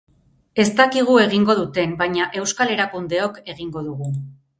[0.61, 4.09] Ez dakigu egingo duten, baina euskal erakundeok egingo dugu.